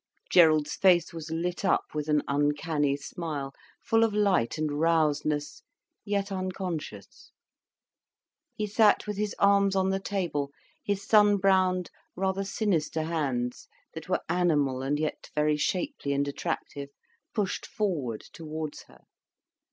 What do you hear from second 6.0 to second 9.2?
yet unconscious. He sat with